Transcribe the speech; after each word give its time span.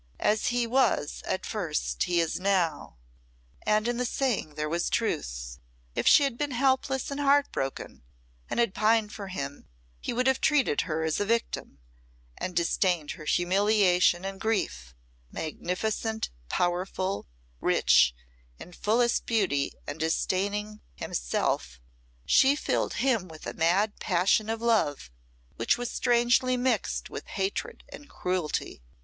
"As 0.19 0.47
he 0.47 0.65
was 0.65 1.21
at 1.27 1.45
first 1.45 2.05
he 2.05 2.19
is 2.19 2.39
now," 2.39 2.97
and 3.67 3.87
in 3.87 3.97
the 3.97 4.03
saying 4.05 4.55
there 4.55 4.67
was 4.67 4.89
truth. 4.89 5.59
If 5.93 6.07
she 6.07 6.23
had 6.23 6.39
been 6.39 6.49
helpless 6.57 7.11
and 7.11 7.19
heartbroken, 7.19 8.01
and 8.49 8.59
had 8.59 8.73
pined 8.73 9.13
for 9.13 9.27
him, 9.27 9.67
he 9.99 10.11
would 10.11 10.25
have 10.25 10.41
treated 10.41 10.81
her 10.81 11.03
as 11.03 11.19
a 11.19 11.25
victim, 11.25 11.77
and 12.35 12.55
disdained 12.55 13.11
her 13.11 13.25
humiliation 13.25 14.25
and 14.25 14.41
grief; 14.41 14.95
magnificent, 15.31 16.31
powerful, 16.49 17.27
rich, 17.59 18.15
in 18.57 18.73
fullest 18.73 19.27
beauty, 19.27 19.71
and 19.85 19.99
disdaining 19.99 20.81
himself, 20.95 21.79
she 22.25 22.55
filled 22.55 22.95
him 22.95 23.27
with 23.27 23.45
a 23.45 23.53
mad 23.53 23.99
passion 23.99 24.49
of 24.49 24.63
love 24.63 25.11
which 25.57 25.77
was 25.77 25.91
strangely 25.91 26.57
mixed 26.57 27.11
with 27.11 27.27
hatred 27.27 27.83
and 27.89 28.09
cruelty. 28.09 28.81